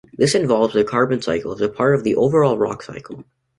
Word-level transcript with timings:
This 0.17 0.33
involves 0.33 0.73
the 0.73 0.83
carbon 0.83 1.21
cycle 1.21 1.51
as 1.53 1.61
a 1.61 1.69
part 1.69 1.93
of 1.93 2.03
the 2.03 2.15
overall 2.15 2.57
rock 2.57 2.81
cycle. 2.81 3.23